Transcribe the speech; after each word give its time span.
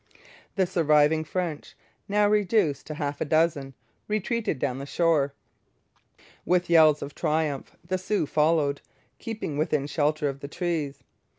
The 0.55 0.65
surviving 0.65 1.23
French, 1.23 1.75
now 2.09 2.27
reduced 2.27 2.87
to 2.87 2.95
half 2.95 3.21
a 3.21 3.25
dozen, 3.25 3.75
retreated 4.07 4.57
down 4.57 4.79
the 4.79 4.87
shore. 4.87 5.35
With 6.43 6.71
yells 6.71 7.03
of 7.03 7.13
triumph 7.13 7.75
the 7.87 7.99
Sioux 7.99 8.25
followed, 8.25 8.81
keeping 9.19 9.59
within 9.59 9.85
shelter 9.85 10.27
of 10.27 10.39
the 10.39 10.47
trees. 10.47 11.03